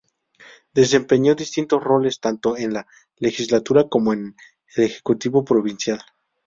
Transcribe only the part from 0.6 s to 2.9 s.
Desempeñó distintos roles tanto en la